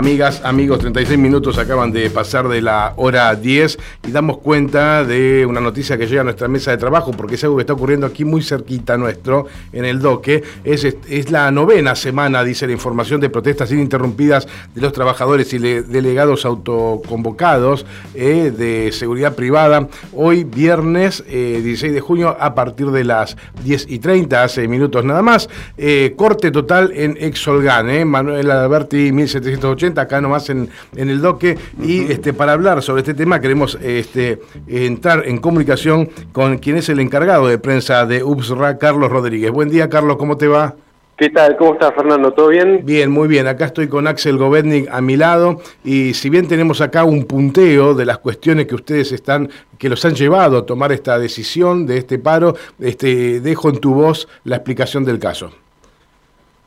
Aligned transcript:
Amigas, 0.00 0.40
amigos, 0.46 0.78
36 0.78 1.18
minutos 1.18 1.58
acaban 1.58 1.92
de 1.92 2.08
pasar 2.08 2.48
de 2.48 2.62
la 2.62 2.94
hora 2.96 3.34
10 3.34 3.78
y 4.08 4.10
damos 4.10 4.38
cuenta 4.38 5.04
de 5.04 5.44
una 5.44 5.60
noticia 5.60 5.98
que 5.98 6.06
llega 6.06 6.22
a 6.22 6.24
nuestra 6.24 6.48
mesa 6.48 6.70
de 6.70 6.78
trabajo, 6.78 7.10
porque 7.10 7.34
es 7.34 7.44
algo 7.44 7.56
que 7.56 7.64
está 7.64 7.74
ocurriendo 7.74 8.06
aquí 8.06 8.24
muy 8.24 8.40
cerquita 8.40 8.96
nuestro, 8.96 9.44
en 9.74 9.84
el 9.84 10.00
doque. 10.00 10.42
Es, 10.64 10.84
es 10.84 11.30
la 11.30 11.50
novena 11.50 11.94
semana, 11.96 12.42
dice 12.44 12.66
la 12.66 12.72
información, 12.72 13.20
de 13.20 13.28
protestas 13.28 13.70
ininterrumpidas 13.72 14.48
de 14.74 14.80
los 14.80 14.94
trabajadores 14.94 15.52
y 15.52 15.58
delegados 15.58 16.46
autoconvocados 16.46 17.84
eh, 18.14 18.54
de 18.56 18.92
seguridad 18.92 19.34
privada. 19.34 19.86
Hoy, 20.14 20.44
viernes 20.44 21.22
16 21.26 21.82
eh, 21.82 21.92
de 21.92 22.00
junio, 22.00 22.34
a 22.40 22.54
partir 22.54 22.90
de 22.90 23.04
las 23.04 23.36
10 23.64 23.84
y 23.90 23.98
30, 23.98 24.44
hace 24.44 24.66
minutos 24.66 25.04
nada 25.04 25.20
más. 25.20 25.50
Eh, 25.76 26.14
corte 26.16 26.50
total 26.50 26.90
en 26.94 27.18
Exolgan, 27.20 28.08
Manuel 28.08 28.50
Alberti, 28.50 29.12
1780 29.12 29.89
acá 29.98 30.20
nomás 30.20 30.50
en, 30.50 30.68
en 30.96 31.10
el 31.10 31.20
doque. 31.20 31.56
Y 31.82 32.10
este, 32.12 32.32
para 32.32 32.52
hablar 32.52 32.82
sobre 32.82 33.00
este 33.00 33.14
tema 33.14 33.40
queremos 33.40 33.78
este, 33.82 34.40
entrar 34.66 35.26
en 35.26 35.38
comunicación 35.38 36.10
con 36.32 36.58
quien 36.58 36.76
es 36.76 36.88
el 36.88 37.00
encargado 37.00 37.48
de 37.48 37.58
prensa 37.58 38.06
de 38.06 38.22
UPSRA, 38.22 38.78
Carlos 38.78 39.10
Rodríguez. 39.10 39.50
Buen 39.50 39.70
día, 39.70 39.88
Carlos, 39.88 40.16
¿cómo 40.16 40.36
te 40.36 40.48
va? 40.48 40.74
¿Qué 41.20 41.28
tal? 41.28 41.54
¿Cómo 41.58 41.74
estás, 41.74 41.92
Fernando? 41.94 42.32
¿Todo 42.32 42.48
bien? 42.48 42.80
Bien, 42.82 43.10
muy 43.10 43.28
bien. 43.28 43.46
Acá 43.46 43.66
estoy 43.66 43.88
con 43.88 44.06
Axel 44.06 44.38
Govetnik 44.38 44.88
a 44.90 45.02
mi 45.02 45.18
lado 45.18 45.60
y 45.84 46.14
si 46.14 46.30
bien 46.30 46.48
tenemos 46.48 46.80
acá 46.80 47.04
un 47.04 47.24
punteo 47.24 47.92
de 47.92 48.06
las 48.06 48.16
cuestiones 48.16 48.66
que 48.66 48.74
ustedes 48.74 49.12
están, 49.12 49.50
que 49.76 49.90
los 49.90 50.02
han 50.06 50.14
llevado 50.14 50.56
a 50.56 50.64
tomar 50.64 50.92
esta 50.92 51.18
decisión 51.18 51.84
de 51.84 51.98
este 51.98 52.18
paro, 52.18 52.56
este, 52.78 53.40
dejo 53.40 53.68
en 53.68 53.80
tu 53.80 53.92
voz 53.92 54.28
la 54.44 54.56
explicación 54.56 55.04
del 55.04 55.18
caso. 55.18 55.50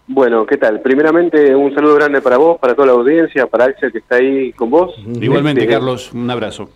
Bueno, 0.08 0.46
¿qué 0.46 0.58
tal? 0.58 0.82
Primeramente, 0.82 1.56
un 1.56 1.74
saludo 1.74 1.96
grande 1.96 2.22
para 2.22 2.38
vos, 2.38 2.60
para 2.60 2.76
toda 2.76 2.88
la 2.88 2.94
audiencia, 2.94 3.48
para 3.48 3.66
Axel 3.66 3.92
que 3.92 4.00
está 4.00 4.18
ahí 4.18 4.52
con 4.52 4.70
vos. 4.70 4.94
Igualmente, 5.22 5.62
este, 5.62 5.74
Carlos, 5.74 6.12
un 6.14 6.30
abrazo. 6.30 6.70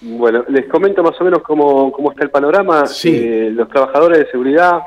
Bueno, 0.00 0.44
les 0.48 0.66
comento 0.66 1.02
más 1.02 1.20
o 1.20 1.24
menos 1.24 1.42
cómo, 1.42 1.92
cómo 1.92 2.10
está 2.10 2.24
el 2.24 2.30
panorama. 2.30 2.86
Sí. 2.86 3.14
Eh, 3.14 3.50
los 3.52 3.68
trabajadores 3.68 4.18
de 4.20 4.30
seguridad, 4.30 4.80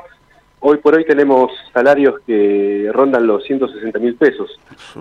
hoy 0.62 0.78
por 0.78 0.94
hoy 0.94 1.04
tenemos 1.04 1.50
salarios 1.72 2.20
que 2.26 2.90
rondan 2.92 3.26
los 3.26 3.44
160 3.44 3.98
mil 3.98 4.14
pesos. 4.14 4.50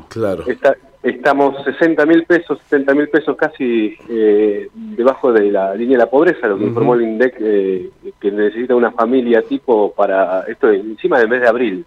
Claro. 0.09 0.43
Está, 0.47 0.75
estamos 1.03 1.63
60 1.63 2.05
mil 2.05 2.23
pesos, 2.25 2.59
70 2.69 2.93
mil 2.93 3.09
pesos 3.09 3.35
casi 3.37 3.95
eh, 4.09 4.69
debajo 4.73 5.31
de 5.31 5.51
la 5.51 5.73
línea 5.75 5.97
de 5.97 6.03
la 6.03 6.09
pobreza, 6.09 6.47
lo 6.47 6.57
que 6.57 6.65
informó 6.65 6.95
el 6.95 7.03
INDEC, 7.03 7.35
eh, 7.39 7.89
que 8.19 8.31
necesita 8.31 8.75
una 8.75 8.91
familia 8.91 9.41
tipo 9.43 9.93
para 9.93 10.41
esto 10.41 10.69
encima 10.69 11.19
del 11.19 11.29
mes 11.29 11.41
de 11.41 11.47
abril. 11.47 11.85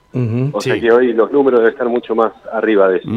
o 0.52 0.60
sea 0.60 0.80
que 0.80 0.90
hoy 0.90 1.12
los 1.12 1.30
números 1.30 1.60
deben 1.60 1.72
estar 1.72 1.88
mucho 1.88 2.14
más 2.14 2.32
arriba 2.52 2.88
de 2.88 2.98
eso. 2.98 3.08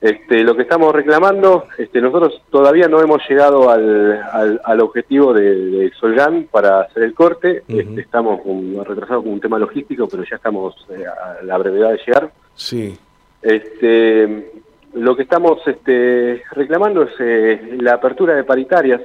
Este, 0.00 0.44
lo 0.44 0.54
que 0.54 0.62
estamos 0.62 0.94
reclamando, 0.94 1.64
este, 1.76 2.00
nosotros 2.00 2.40
todavía 2.50 2.86
no 2.86 3.00
hemos 3.00 3.20
llegado 3.28 3.68
al, 3.68 4.60
al, 4.64 4.80
objetivo 4.80 5.34
de, 5.34 5.90
Solgan 5.98 6.44
para 6.44 6.82
hacer 6.82 7.02
el 7.02 7.14
corte. 7.14 7.64
este, 7.66 8.00
estamos 8.00 8.40
retrasados 8.86 9.24
con 9.24 9.32
un 9.32 9.40
tema 9.40 9.58
logístico, 9.58 10.06
pero 10.08 10.22
ya 10.22 10.36
estamos 10.36 10.76
eh, 10.90 11.04
a 11.04 11.42
la 11.42 11.58
brevedad 11.58 11.90
de 11.90 12.00
llegar. 12.06 12.30
Sí. 12.54 12.96
Este, 13.42 14.52
lo 14.94 15.16
que 15.16 15.22
estamos 15.22 15.60
este, 15.66 16.42
reclamando 16.52 17.02
es 17.02 17.12
eh, 17.20 17.76
la 17.80 17.94
apertura 17.94 18.34
de 18.34 18.44
paritarias, 18.44 19.02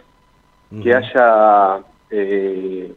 que 0.81 0.91
haya 0.91 1.81
eh, 2.09 2.91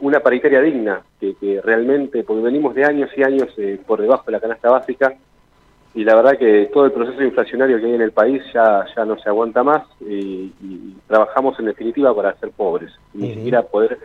una 0.00 0.20
paritaria 0.20 0.60
digna, 0.60 1.00
que, 1.18 1.60
realmente, 1.64 2.22
porque 2.22 2.42
venimos 2.42 2.74
de 2.74 2.84
años 2.84 3.10
y 3.16 3.22
años 3.22 3.48
eh, 3.56 3.80
por 3.86 4.00
debajo 4.00 4.24
de 4.26 4.32
la 4.32 4.40
canasta 4.40 4.70
básica, 4.70 5.14
y 5.94 6.04
la 6.04 6.16
verdad 6.16 6.38
que 6.38 6.70
todo 6.72 6.86
el 6.86 6.92
proceso 6.92 7.22
inflacionario 7.22 7.78
que 7.78 7.86
hay 7.86 7.94
en 7.94 8.02
el 8.02 8.12
país 8.12 8.42
ya, 8.52 8.84
ya 8.96 9.04
no 9.04 9.16
se 9.18 9.28
aguanta 9.28 9.62
más, 9.62 9.82
y, 10.00 10.52
trabajamos 11.06 11.58
en 11.60 11.66
definitiva 11.66 12.14
para 12.14 12.34
ser 12.38 12.50
pobres, 12.50 12.92
ni 13.12 13.34
siquiera 13.34 13.62
poder 13.62 13.98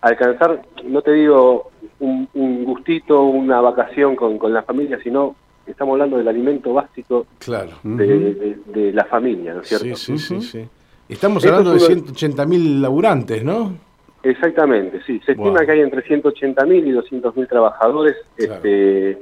alcanzar, 0.00 0.62
no 0.84 1.00
te 1.00 1.12
digo 1.12 1.70
un, 2.00 2.64
gustito, 2.64 3.22
una 3.22 3.60
vacación 3.60 4.16
con, 4.16 4.38
con 4.38 4.52
la 4.52 4.62
familia, 4.62 4.98
sino 5.02 5.36
estamos 5.66 5.92
hablando 5.92 6.18
del 6.18 6.28
alimento 6.28 6.72
básico 6.74 7.26
claro. 7.38 7.70
de, 7.82 8.92
la 8.92 9.04
familia, 9.04 9.54
¿no 9.54 9.60
es 9.62 9.68
cierto? 9.68 9.96
Sí, 9.96 10.18
sí, 10.18 10.40
sí. 10.40 10.68
Estamos 11.08 11.44
hablando 11.46 11.72
de 11.72 11.78
180.000 11.78 12.80
laburantes, 12.80 13.44
¿no? 13.44 13.74
Exactamente, 14.22 15.00
sí. 15.06 15.20
Se 15.26 15.32
estima 15.32 15.64
que 15.64 15.72
hay 15.72 15.80
entre 15.80 16.02
180.000 16.04 16.86
y 16.86 16.92
200.000 16.92 17.48
trabajadores. 17.48 18.16
Este, 18.36 19.18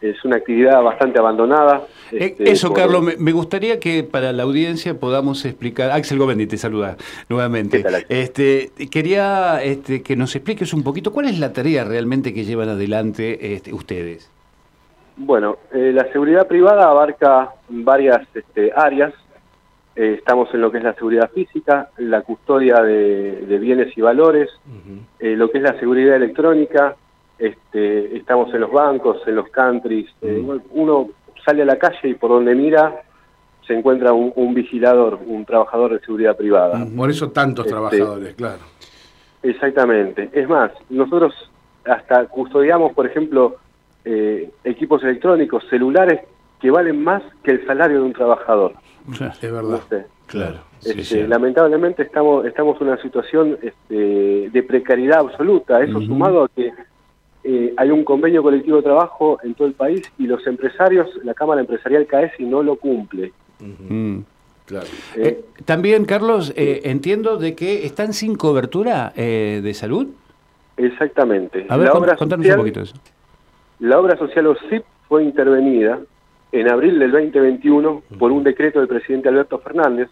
es 0.00 0.24
una 0.24 0.36
actividad 0.36 0.82
bastante 0.82 1.18
abandonada. 1.18 1.82
Eh, 2.12 2.36
este, 2.38 2.50
eso, 2.50 2.72
Carlos, 2.72 3.02
me, 3.18 3.32
gustaría 3.32 3.78
que 3.78 4.02
para 4.02 4.32
la 4.32 4.44
audiencia 4.44 4.98
podamos 4.98 5.44
explicar. 5.44 5.90
Axel 5.90 6.18
Govendi 6.18 6.46
te 6.46 6.56
saluda 6.56 6.96
nuevamente. 7.28 7.84
este, 8.08 8.70
quería 8.90 9.62
este, 9.62 10.02
que 10.02 10.16
nos 10.16 10.34
expliques 10.34 10.72
un 10.72 10.82
poquito 10.82 11.12
cuál 11.12 11.28
es 11.28 11.38
la 11.38 11.52
tarea 11.52 11.84
realmente 11.84 12.32
que 12.32 12.44
llevan 12.44 12.70
adelante 12.70 13.54
este, 13.54 13.72
ustedes. 13.72 14.30
Bueno, 15.16 15.58
eh, 15.72 15.92
la 15.94 16.10
seguridad 16.12 16.46
privada 16.46 16.88
abarca 16.88 17.50
varias 17.68 18.26
este, 18.34 18.72
áreas. 18.74 19.12
Eh, 19.94 20.14
estamos 20.18 20.48
en 20.54 20.62
lo 20.62 20.70
que 20.70 20.78
es 20.78 20.84
la 20.84 20.94
seguridad 20.94 21.30
física, 21.30 21.90
la 21.98 22.22
custodia 22.22 22.76
de, 22.80 23.58
bienes 23.60 23.96
y 23.98 24.00
valores, 24.00 24.48
eh, 25.18 25.36
lo 25.36 25.50
que 25.50 25.58
es 25.58 25.64
la 25.64 25.78
seguridad 25.78 26.16
electrónica, 26.16 26.96
este, 27.40 28.16
estamos 28.18 28.52
en 28.54 28.60
los 28.60 28.70
bancos, 28.70 29.18
en 29.26 29.36
los 29.36 29.48
countries. 29.48 30.08
uno 30.70 31.08
sale 31.44 31.62
a 31.62 31.64
la 31.64 31.78
calle 31.78 32.08
y 32.10 32.14
por 32.14 32.30
donde 32.30 32.54
mira 32.54 33.02
se 33.66 33.74
encuentra 33.74 34.12
un, 34.12 34.54
vigilador, 34.54 35.20
un 35.26 35.44
trabajador 35.44 35.92
de 35.92 36.00
seguridad 36.00 36.36
privada. 36.36 36.84
Por 36.96 37.08
eso 37.08 37.30
tantos 37.30 37.66
este, 37.66 37.76
trabajadores, 37.76 38.34
claro. 38.34 38.62
Exactamente. 39.42 40.28
Es 40.32 40.48
más, 40.48 40.72
nosotros 40.88 41.32
hasta 41.84 42.26
custodiamos, 42.26 42.92
por 42.92 43.06
ejemplo, 43.06 43.56
eh, 44.04 44.50
equipos 44.64 45.02
electrónicos, 45.04 45.64
celulares, 45.70 46.20
que 46.60 46.70
valen 46.70 47.02
más 47.02 47.22
que 47.42 47.52
el 47.52 47.66
salario 47.66 47.98
de 47.98 48.04
un 48.06 48.12
trabajador. 48.12 48.74
Es 49.40 49.52
verdad. 49.52 49.80
Claro. 50.26 50.58
Este, 50.84 51.26
lamentablemente 51.26 52.02
estamos 52.02 52.46
estamos 52.46 52.80
en 52.80 52.88
una 52.88 53.02
situación 53.02 53.58
este, 53.62 54.50
de 54.50 54.62
precariedad 54.62 55.20
absoluta. 55.20 55.82
Eso 55.82 56.00
sumado 56.00 56.44
a 56.44 56.48
que 56.48 56.72
eh, 57.44 57.74
hay 57.76 57.90
un 57.90 58.04
convenio 58.04 58.42
colectivo 58.42 58.78
de 58.78 58.82
trabajo 58.82 59.38
en 59.42 59.54
todo 59.54 59.66
el 59.66 59.74
país 59.74 60.02
y 60.18 60.26
los 60.26 60.46
empresarios, 60.46 61.08
la 61.24 61.34
Cámara 61.34 61.60
Empresarial 61.60 62.06
y 62.38 62.44
no 62.44 62.62
lo 62.62 62.76
cumple. 62.76 63.32
Mm. 63.58 64.18
Claro. 64.66 64.86
Eh, 65.16 65.44
también, 65.64 66.04
Carlos, 66.04 66.52
entiendo 66.54 67.38
de 67.38 67.56
que 67.56 67.84
están 67.84 68.12
sin 68.12 68.36
cobertura 68.36 69.12
de 69.16 69.72
salud. 69.74 70.06
Exactamente. 70.76 71.66
A 71.68 71.76
ver, 71.76 71.90
contanos 72.16 72.46
un 72.46 72.56
poquito 72.56 72.80
eso. 72.82 72.94
La 73.80 73.98
obra 73.98 74.16
social 74.16 74.46
OSIP 74.46 74.84
fue 75.08 75.24
intervenida 75.24 75.98
en 76.52 76.68
abril 76.68 76.98
del 76.98 77.10
2021 77.12 78.02
por 78.18 78.32
un 78.32 78.44
decreto 78.44 78.78
del 78.78 78.88
presidente 78.88 79.28
Alberto 79.28 79.58
Fernández, 79.58 80.08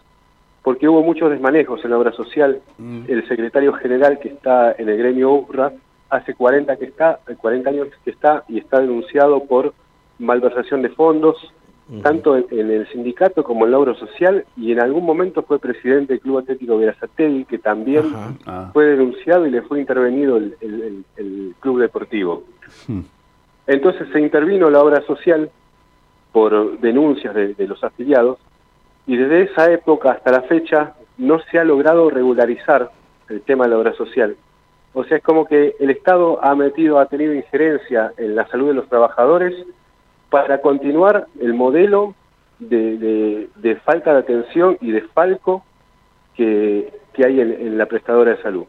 porque 0.63 0.87
hubo 0.87 1.03
muchos 1.03 1.29
desmanejos 1.29 1.83
en 1.83 1.91
la 1.91 1.97
obra 1.97 2.11
social. 2.11 2.59
Mm. 2.77 3.03
El 3.07 3.27
secretario 3.27 3.73
general 3.73 4.19
que 4.19 4.29
está 4.29 4.73
en 4.77 4.89
el 4.89 4.97
gremio 4.97 5.31
URRA 5.31 5.73
hace 6.09 6.33
40, 6.33 6.75
que 6.77 6.85
está, 6.85 7.19
40 7.37 7.69
años 7.69 7.87
que 8.03 8.11
está 8.11 8.43
y 8.47 8.57
está 8.57 8.79
denunciado 8.79 9.43
por 9.45 9.73
malversación 10.17 10.81
de 10.81 10.89
fondos, 10.89 11.37
tanto 12.03 12.37
en, 12.37 12.69
el 12.69 12.87
sindicato 12.89 13.43
como 13.43 13.65
en 13.65 13.71
la 13.71 13.79
obra 13.79 13.95
social, 13.95 14.45
y 14.55 14.71
en 14.71 14.79
algún 14.79 15.05
momento 15.05 15.41
fue 15.41 15.57
presidente 15.57 16.13
del 16.13 16.21
Club 16.21 16.39
Atlético 16.39 16.77
Verazategui, 16.77 17.45
que 17.45 17.57
también 17.57 18.03
ah. 18.45 18.69
fue 18.73 18.85
denunciado 18.85 19.47
y 19.47 19.51
le 19.51 19.63
fue 19.63 19.79
intervenido 19.79 20.37
el, 20.37 21.55
club 21.59 21.79
deportivo. 21.79 22.43
Hmm. 22.87 23.01
Entonces 23.65 24.07
se 24.11 24.19
intervino 24.19 24.69
la 24.69 24.81
obra 24.81 25.01
social 25.01 25.49
por 26.31 26.79
denuncias 26.79 27.33
de, 27.33 27.67
los 27.67 27.83
afiliados 27.83 28.37
y 29.07 29.17
desde 29.17 29.43
esa 29.43 29.71
época 29.71 30.11
hasta 30.11 30.31
la 30.31 30.41
fecha 30.43 30.93
no 31.17 31.39
se 31.51 31.59
ha 31.59 31.63
logrado 31.63 32.09
regularizar 32.09 32.91
el 33.29 33.41
tema 33.41 33.65
de 33.65 33.71
la 33.71 33.77
obra 33.77 33.93
social. 33.93 34.35
O 34.93 35.03
sea, 35.03 35.17
es 35.17 35.23
como 35.23 35.45
que 35.45 35.75
el 35.79 35.89
Estado 35.89 36.43
ha 36.43 36.55
metido, 36.55 36.99
ha 36.99 37.05
tenido 37.05 37.33
injerencia 37.33 38.13
en 38.17 38.35
la 38.35 38.47
salud 38.47 38.69
de 38.69 38.73
los 38.73 38.89
trabajadores 38.89 39.53
para 40.29 40.61
continuar 40.61 41.27
el 41.39 41.53
modelo 41.53 42.15
de, 42.59 43.47
falta 43.85 44.13
de 44.13 44.19
atención 44.19 44.77
y 44.81 44.91
de 44.91 45.01
falco 45.01 45.63
que, 46.35 46.91
hay 47.17 47.41
en 47.41 47.77
la 47.77 47.85
prestadora 47.85 48.31
de 48.31 48.41
salud. 48.41 48.65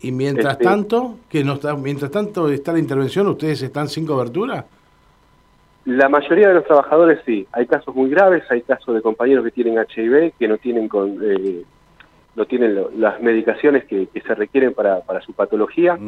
Y 0.00 0.12
mientras 0.12 0.52
este, 0.52 0.64
tanto, 0.64 1.16
que 1.28 1.42
no 1.42 1.54
está, 1.54 1.74
mientras 1.74 2.10
tanto 2.10 2.48
está 2.48 2.72
la 2.72 2.78
intervención, 2.78 3.26
¿ustedes 3.28 3.62
están 3.62 3.88
sin 3.88 4.06
cobertura? 4.06 4.64
La 5.86 6.08
mayoría 6.08 6.48
de 6.48 6.54
los 6.54 6.64
trabajadores 6.64 7.20
sí. 7.24 7.46
Hay 7.52 7.66
casos 7.66 7.94
muy 7.94 8.10
graves, 8.10 8.42
hay 8.50 8.62
casos 8.62 8.94
de 8.94 9.02
compañeros 9.02 9.44
que 9.44 9.52
tienen 9.52 9.78
HIV, 9.78 10.32
que 10.38 10.48
no 10.48 10.58
tienen 10.58 10.88
con, 10.88 11.18
eh, 11.22 11.62
no 12.36 12.44
tienen 12.44 12.78
las 12.98 13.20
medicaciones 13.20 13.84
que, 13.84 14.08
se 14.14 14.34
requieren 14.34 14.74
para, 14.74 15.02
su 15.22 15.32
patología. 15.32 15.98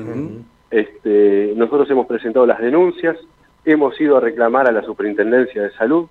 este, 0.70 1.54
nosotros 1.56 1.90
hemos 1.90 2.06
presentado 2.06 2.46
las 2.46 2.60
denuncias, 2.60 3.16
hemos 3.64 3.98
ido 4.00 4.18
a 4.18 4.20
reclamar 4.20 4.68
a 4.68 4.72
la 4.72 4.82
Superintendencia 4.82 5.62
de 5.62 5.70
Salud, 5.72 6.06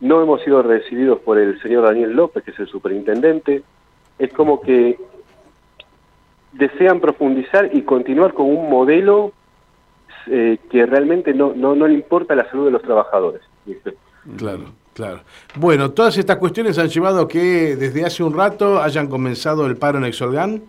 no 0.00 0.20
hemos 0.20 0.42
sido 0.42 0.62
recibidos 0.62 1.20
por 1.20 1.38
el 1.38 1.60
señor 1.62 1.84
Daniel 1.84 2.12
López, 2.12 2.42
que 2.42 2.50
es 2.50 2.58
el 2.58 2.66
superintendente. 2.66 3.62
Es 4.18 4.32
como 4.32 4.60
que 4.60 4.98
desean 6.52 6.98
profundizar 6.98 7.70
y 7.72 7.82
continuar 7.82 8.34
con 8.34 8.46
un 8.46 8.68
modelo 8.68 9.32
eh, 10.26 10.58
que 10.70 10.86
realmente 10.86 11.32
no, 11.34 11.52
no, 11.54 11.76
no 11.76 11.86
le 11.86 11.94
importa 11.94 12.34
la 12.34 12.48
salud 12.50 12.64
de 12.64 12.72
los 12.72 12.82
trabajadores. 12.82 13.42
Claro. 14.36 14.64
Claro. 14.94 15.20
Bueno, 15.56 15.90
todas 15.92 16.18
estas 16.18 16.36
cuestiones 16.36 16.78
han 16.78 16.88
llevado 16.88 17.22
a 17.22 17.28
que 17.28 17.76
desde 17.76 18.04
hace 18.04 18.22
un 18.22 18.36
rato 18.36 18.82
hayan 18.82 19.08
comenzado 19.08 19.66
el 19.66 19.76
paro 19.76 19.98
en 19.98 20.04
Exolgan. 20.04 20.62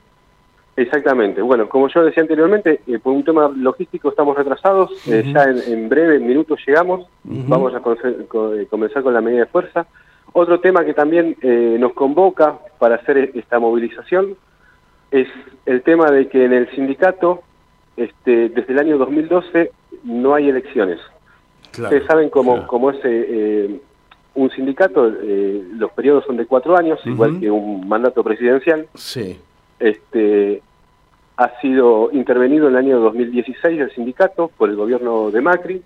Exactamente. 0.75 1.41
Bueno, 1.41 1.69
como 1.69 1.87
yo 1.89 2.03
decía 2.03 2.23
anteriormente, 2.23 2.81
eh, 2.87 2.99
por 2.99 3.13
un 3.13 3.23
tema 3.23 3.51
logístico 3.55 4.09
estamos 4.09 4.35
retrasados. 4.35 4.91
Eh, 5.07 5.31
ya 5.33 5.43
en, 5.43 5.87
breve, 5.87 6.15
en 6.15 6.25
minutos 6.25 6.59
llegamos. 6.65 7.07
Vamos 7.23 7.73
a 7.73 7.77
eh, 7.77 8.67
comenzar 8.69 9.03
con 9.03 9.13
la 9.13 9.21
medida 9.21 9.41
de 9.41 9.45
fuerza. 9.47 9.85
Otro 10.31 10.59
tema 10.59 10.83
que 10.83 10.95
también 10.95 11.37
nos 11.79 11.93
convoca 11.93 12.57
para 12.79 12.95
hacer 12.95 13.17
e-, 13.17 13.31
esta 13.35 13.59
movilización 13.59 14.35
es 15.11 15.27
el 15.67 15.83
tema 15.83 16.09
de 16.09 16.27
que 16.27 16.45
en 16.45 16.53
el 16.53 16.71
sindicato, 16.71 17.43
este, 17.95 18.49
desde 18.49 18.73
el 18.73 18.79
año 18.79 18.97
2012, 18.97 19.71
no 20.05 20.33
hay 20.33 20.49
elecciones. 20.49 20.99
Ustedes 21.71 22.05
saben 22.07 22.29
cómo, 22.29 22.65
cómo 22.65 22.89
es 22.89 22.97
un 24.35 24.49
sindicato, 24.51 25.07
eh, 25.21 25.63
los 25.75 25.91
periodos 25.91 26.25
son 26.25 26.37
de 26.37 26.45
cuatro 26.45 26.77
años, 26.77 26.99
igual 27.05 27.39
que 27.39 27.51
un 27.51 27.87
mandato 27.87 28.23
presidencial. 28.23 28.87
Sí. 28.95 29.39
Este, 29.79 30.61
ha 31.37 31.59
sido 31.59 32.09
intervenido 32.11 32.67
en 32.67 32.73
el 32.73 32.79
año 32.79 32.99
2016 32.99 33.79
el 33.79 33.91
sindicato 33.91 34.49
por 34.49 34.69
el 34.69 34.75
gobierno 34.75 35.31
de 35.31 35.41
Macri 35.41 35.81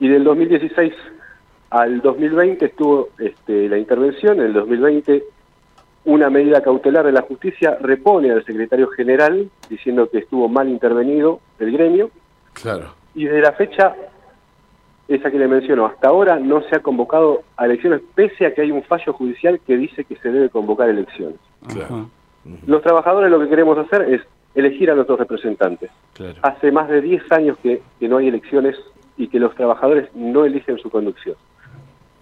y 0.00 0.08
del 0.08 0.24
2016 0.24 0.92
al 1.70 2.00
2020 2.00 2.66
estuvo 2.66 3.08
este, 3.18 3.68
la 3.68 3.78
intervención, 3.78 4.40
en 4.40 4.46
el 4.46 4.52
2020 4.52 5.22
una 6.04 6.30
medida 6.30 6.60
cautelar 6.60 7.06
de 7.06 7.12
la 7.12 7.22
justicia 7.22 7.78
repone 7.80 8.32
al 8.32 8.44
secretario 8.44 8.88
general 8.88 9.48
diciendo 9.68 10.10
que 10.10 10.18
estuvo 10.18 10.48
mal 10.48 10.68
intervenido 10.68 11.40
el 11.60 11.70
gremio. 11.72 12.10
Claro. 12.52 12.94
Y 13.14 13.26
de 13.26 13.40
la 13.40 13.52
fecha 13.52 13.94
esa 15.14 15.30
que 15.30 15.38
le 15.38 15.48
menciono, 15.48 15.86
hasta 15.86 16.08
ahora 16.08 16.38
no 16.38 16.62
se 16.62 16.76
ha 16.76 16.80
convocado 16.80 17.42
a 17.56 17.66
elecciones, 17.66 18.00
pese 18.14 18.46
a 18.46 18.54
que 18.54 18.62
hay 18.62 18.70
un 18.70 18.82
fallo 18.82 19.12
judicial 19.12 19.60
que 19.66 19.76
dice 19.76 20.04
que 20.04 20.16
se 20.16 20.30
debe 20.30 20.48
convocar 20.48 20.88
elecciones. 20.88 21.38
Los 22.66 22.82
trabajadores 22.82 23.30
lo 23.30 23.40
que 23.40 23.48
queremos 23.48 23.78
hacer 23.78 24.02
es 24.02 24.20
elegir 24.54 24.90
a 24.90 24.94
nuestros 24.94 25.18
representantes. 25.18 25.90
Hace 26.42 26.72
más 26.72 26.88
de 26.88 27.00
10 27.00 27.30
años 27.32 27.56
que, 27.62 27.82
no 28.00 28.18
hay 28.18 28.28
elecciones 28.28 28.76
y 29.16 29.28
que 29.28 29.38
los 29.38 29.54
trabajadores 29.54 30.08
no 30.14 30.44
eligen 30.44 30.78
su 30.78 30.90
conducción. 30.90 31.36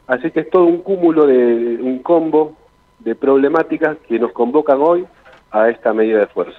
Así 0.07 0.31
que 0.31 0.41
es 0.41 0.51
todo 0.51 0.65
un 0.65 0.83
cúmulo 0.83 1.27
de 1.27 1.79
un 1.81 2.01
combo 2.01 2.57
de 2.99 3.15
problemáticas 3.15 3.97
que 4.09 4.19
nos 4.19 4.33
convocan 4.33 4.79
hoy 4.81 5.07
a 5.51 5.69
esta 5.71 5.93
medida 5.93 6.19
de 6.19 6.27
fuerza. 6.27 6.59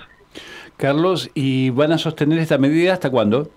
Carlos, 0.78 1.30
¿y 1.36 1.70
van 1.70 1.92
a 1.92 1.98
sostener 1.98 2.40
esta 2.40 2.58
medida 2.58 2.94
hasta 2.94 3.12
cuándo? 3.12 3.50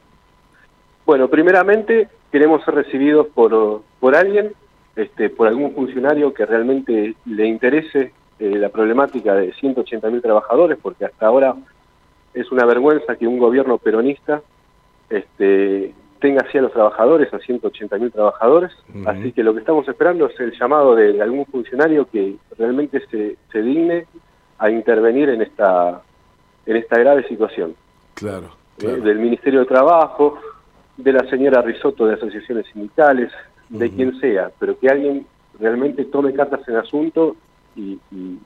Bueno, 1.06 1.28
primeramente 1.28 2.08
queremos 2.34 2.64
ser 2.64 2.74
recibidos 2.74 3.28
por, 3.28 3.82
por 4.00 4.16
alguien, 4.16 4.54
este, 4.96 5.30
por 5.30 5.46
algún 5.46 5.72
funcionario 5.72 6.34
que 6.34 6.44
realmente 6.44 7.14
le 7.26 7.46
interese 7.46 8.12
eh, 8.40 8.58
la 8.58 8.70
problemática 8.70 9.36
de 9.36 9.52
180.000 9.52 10.20
trabajadores, 10.20 10.76
porque 10.82 11.04
hasta 11.04 11.28
ahora 11.28 11.54
es 12.34 12.50
una 12.50 12.66
vergüenza 12.66 13.14
que 13.14 13.28
un 13.28 13.38
gobierno 13.38 13.78
peronista 13.78 14.42
este, 15.10 15.94
tenga 16.18 16.42
así 16.44 16.58
a 16.58 16.62
los 16.62 16.72
trabajadores, 16.72 17.32
a 17.32 17.38
180.000 17.38 18.12
trabajadores. 18.12 18.72
Así 19.06 19.30
que 19.30 19.44
lo 19.44 19.54
que 19.54 19.60
estamos 19.60 19.86
esperando 19.86 20.26
es 20.26 20.40
el 20.40 20.58
llamado 20.58 20.96
de, 20.96 21.22
algún 21.22 21.46
funcionario 21.46 22.10
que 22.10 22.34
realmente 22.58 23.00
se, 23.12 23.36
se 23.52 23.62
digne 23.62 24.06
a 24.58 24.70
intervenir 24.70 25.28
en 25.28 25.40
esta, 25.40 26.02
en 26.66 26.76
esta 26.78 26.98
grave 26.98 27.28
situación. 27.28 27.76
Claro. 28.14 28.48
Eh, 28.78 28.88
del 28.88 29.20
Ministerio 29.20 29.60
de 29.60 29.66
Trabajo, 29.66 30.40
de 30.96 31.12
la 31.12 31.28
señora 31.28 31.62
Risotto 31.62 32.06
de 32.06 32.14
asociaciones 32.14 32.66
sindicales, 32.72 33.30
de 33.68 33.90
quien 33.90 34.18
sea, 34.20 34.50
pero 34.58 34.78
que 34.78 34.88
alguien 34.88 35.26
realmente 35.58 36.04
tome 36.04 36.32
cartas 36.32 36.66
en 36.68 36.76
asunto 36.76 37.36
y, 37.76 37.98
y, 38.12 38.38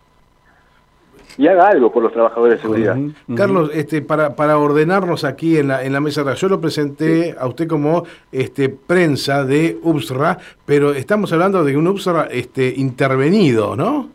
haga 1.47 1.69
algo 1.69 1.93
por 1.93 2.03
los 2.03 2.13
trabajadores 2.13 2.57
de 2.59 2.63
seguridad. 2.63 2.97
Carlos, 3.37 3.71
este, 3.75 4.03
para, 4.03 4.35
para 4.35 4.59
ordenarnos 4.59 5.25
aquí 5.25 5.59
en 5.59 5.69
la, 5.69 5.85
en 5.85 5.93
la 5.93 6.01
mesa, 6.01 6.35
yo 6.35 6.49
lo 6.49 6.61
presenté 6.61 7.35
a 7.39 7.47
usted 7.47 7.69
como 7.69 8.05
este, 8.33 8.69
prensa 8.69 9.45
de 9.45 9.79
UPSRA, 9.83 10.39
pero 10.65 10.93
estamos 10.93 11.33
hablando 11.33 11.65
de 11.65 11.77
un 11.77 11.87
UPSRA 11.87 12.29
este, 12.31 12.73
intervenido, 12.77 13.77
¿no? 13.77 14.09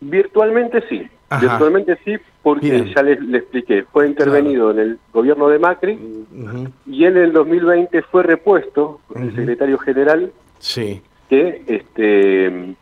Virtualmente 0.00 0.82
sí, 0.88 1.08
virtualmente 1.40 1.98
sí, 2.04 2.16
porque 2.42 2.92
ya 2.94 3.02
les, 3.02 3.18
expliqué, 3.34 3.84
fue 3.84 4.06
intervenido 4.06 4.70
en 4.70 4.78
el 4.78 4.98
gobierno 5.12 5.48
de 5.48 5.58
Macri 5.58 5.98
y 6.86 7.04
en 7.04 7.16
el 7.16 7.32
2020 7.32 8.02
fue 8.02 8.22
repuesto 8.22 9.00
por 9.08 9.20
el 9.20 9.34
secretario 9.34 9.78
general 9.78 10.32
sí. 10.58 11.02
que 11.28 11.62
este 11.66 12.74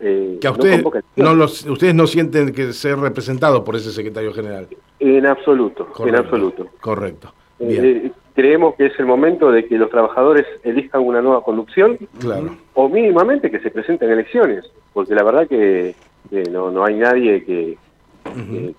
eh, 0.00 0.38
que 0.40 0.46
a 0.46 0.50
ustedes 0.50 0.84
no, 1.16 1.34
los, 1.34 1.64
ustedes 1.66 1.94
no 1.94 2.06
sienten 2.06 2.52
que 2.52 2.72
ser 2.72 2.98
representados 2.98 3.62
por 3.62 3.76
ese 3.76 3.92
secretario 3.92 4.32
general. 4.32 4.66
En 4.98 5.26
absoluto 5.26 5.88
en 6.04 6.16
absoluto. 6.16 6.68
correcto. 6.80 7.32
Eh, 7.60 8.10
creemos 8.34 8.74
que 8.74 8.86
es 8.86 8.98
el 8.98 9.06
momento 9.06 9.52
de 9.52 9.66
que 9.66 9.78
los 9.78 9.90
trabajadores 9.90 10.46
elijan 10.64 11.02
una 11.02 11.22
nueva 11.22 11.42
conducción 11.42 11.98
claro. 12.18 12.56
o 12.74 12.88
mínimamente 12.88 13.50
que 13.50 13.60
se 13.60 13.70
presenten 13.70 14.10
elecciones 14.10 14.64
porque 14.92 15.14
la 15.14 15.22
verdad 15.22 15.46
que, 15.46 15.94
no, 16.50 16.70
no 16.70 16.84
hay 16.84 16.94
nadie 16.94 17.44
que, 17.44 17.76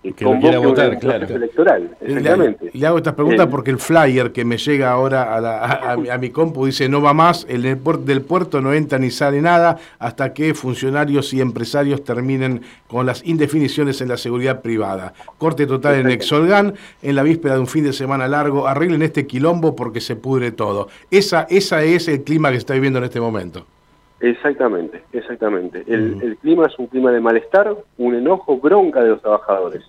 que, 0.02 0.14
quiera 0.14 0.60
votar, 0.60 0.98
claro. 1.00 1.28
electoral, 1.28 1.96
exactamente. 2.02 2.72
Le, 2.74 2.88
hago 2.88 2.98
estas 2.98 3.14
preguntas 3.14 3.48
porque 3.48 3.72
el 3.72 3.78
flyer 3.78 4.32
que 4.32 4.46
me 4.46 4.58
llega 4.58 4.92
ahora 4.92 5.36
a, 5.36 5.94
a, 5.94 6.18
mi, 6.18 6.30
compu 6.30 6.66
dice 6.66 6.90
no 6.90 7.02
va 7.02 7.14
más, 7.14 7.46
el 7.50 7.62
del 7.62 8.22
puerto 8.22 8.62
no 8.62 8.74
entra 8.74 8.98
ni 8.98 9.12
sale 9.12 9.42
nada 9.42 9.78
hasta 10.00 10.34
que 10.34 10.54
funcionarios 10.54 11.34
y 11.34 11.42
empresarios 11.42 12.04
terminen 12.04 12.62
con 12.88 13.06
las 13.06 13.26
indefiniciones 13.26 14.02
en 14.02 14.10
la 14.10 14.18
seguridad 14.18 14.62
privada. 14.62 15.14
Corte 15.38 15.68
total 15.68 15.96
en 15.96 16.10
Exolgan, 16.10 16.74
en 17.02 17.16
la 17.16 17.24
víspera 17.24 17.56
de 17.56 17.60
un 17.60 17.68
fin 17.68 17.84
de 17.84 17.94
semana 17.94 18.28
largo, 18.28 18.68
arreglen 18.68 19.02
este 19.02 19.28
quilombo 19.28 19.76
porque 19.76 20.02
se 20.02 20.16
pudre 20.16 20.52
todo. 20.52 20.88
Esa, 21.12 21.48
esa 21.50 21.84
es 21.84 22.08
el 22.08 22.24
clima 22.24 22.50
que 22.50 22.56
se 22.56 22.60
está 22.60 22.74
viviendo 22.74 23.00
en 23.00 23.06
este 23.06 23.20
momento. 23.20 23.66
Exactamente, 24.24 25.04
exactamente. 25.12 25.84
El, 25.86 26.38
clima 26.42 26.68
es 26.68 26.80
un 26.80 26.88
clima 26.88 27.12
de 27.12 27.20
malestar, 27.20 27.76
un 27.98 28.16
enojo, 28.16 28.58
bronca 28.58 29.04
de 29.04 29.10
los 29.10 29.22
trabajadores. 29.22 29.84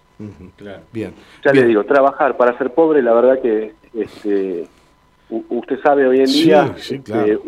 claro. 0.56 0.82
Bien. 0.92 1.14
Ya 1.44 1.52
le 1.52 1.64
digo, 1.64 1.84
trabajar 1.84 2.36
para 2.36 2.58
ser 2.58 2.74
pobre, 2.74 3.00
la 3.00 3.14
verdad 3.14 3.40
que 3.40 3.74
este, 3.94 4.66
usted 5.30 5.78
sabe 5.84 6.08
hoy 6.08 6.18
en 6.18 6.26
día, 6.26 6.74
este, 6.76 7.38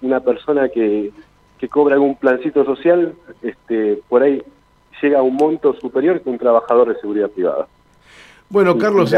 una 0.00 0.20
persona 0.20 0.68
que, 0.68 1.10
que 1.58 1.68
cobra 1.68 1.94
algún 1.94 2.14
plancito 2.14 2.64
social, 2.64 3.14
este, 3.42 3.98
por 4.08 4.22
ahí 4.22 4.40
llega 5.02 5.18
a 5.18 5.22
un 5.22 5.34
monto 5.34 5.74
superior 5.80 6.20
que 6.20 6.30
un 6.30 6.38
trabajador 6.38 6.94
de 6.94 7.00
seguridad 7.00 7.30
privada. 7.30 7.66
Bueno, 8.48 8.78
Carlos, 8.78 9.12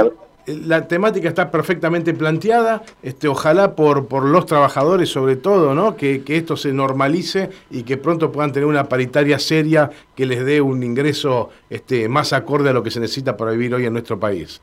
la 0.46 0.86
temática 0.88 1.28
está 1.28 1.50
perfectamente 1.50 2.14
planteada, 2.14 2.82
este, 3.02 3.28
ojalá 3.28 3.74
por, 3.74 4.08
por 4.08 4.24
los 4.24 4.46
trabajadores 4.46 5.08
sobre 5.08 5.36
todo, 5.36 5.74
¿no? 5.74 5.96
Que, 5.96 6.22
esto 6.26 6.56
se 6.56 6.72
normalice 6.72 7.50
y 7.70 7.84
que 7.84 7.96
pronto 7.96 8.32
puedan 8.32 8.52
tener 8.52 8.66
una 8.66 8.84
paritaria 8.84 9.38
seria 9.38 9.90
que 10.16 10.26
les 10.26 10.44
dé 10.44 10.60
un 10.60 10.82
ingreso 10.82 11.50
este, 11.70 12.08
más 12.08 12.32
acorde 12.32 12.70
a 12.70 12.72
lo 12.72 12.82
que 12.82 12.90
se 12.90 13.00
necesita 13.00 13.36
para 13.36 13.52
vivir 13.52 13.74
hoy 13.74 13.86
en 13.86 13.92
nuestro 13.92 14.18
país. 14.18 14.60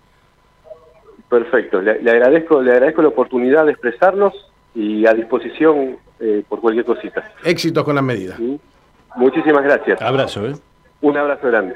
Perfecto, 1.30 1.82
le, 1.82 1.92
agradezco, 2.12 2.62
le 2.62 2.74
agradezco 2.74 3.02
la 3.02 3.08
oportunidad 3.08 3.66
de 3.66 3.72
expresarnos 3.72 4.34
y 4.76 5.06
a 5.06 5.14
disposición 5.14 5.98
eh, 6.20 6.44
por 6.48 6.60
cualquier 6.60 6.86
cosita. 6.86 7.32
Éxitos 7.44 7.84
con 7.84 7.96
la 7.96 8.02
medida. 8.02 8.38
Muchísimas 9.16 9.64
gracias. 9.64 10.02
Abrazo, 10.02 10.48
¿eh? 10.48 10.54
Un 11.02 11.18
abrazo 11.18 11.48
grande. 11.48 11.76